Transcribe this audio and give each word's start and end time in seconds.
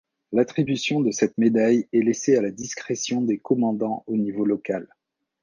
L’attribution 0.31 0.99
de 1.01 1.11
cette 1.11 1.37
médaille 1.37 1.87
est 1.93 2.01
laissée 2.01 2.35
à 2.35 2.41
la 2.41 2.49
discrétion 2.49 3.21
des 3.21 3.37
commandants 3.37 4.03
au 4.07 4.17
niveau 4.17 4.45
local. 4.45 4.87